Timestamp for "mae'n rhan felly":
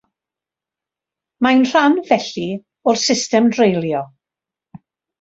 1.47-2.47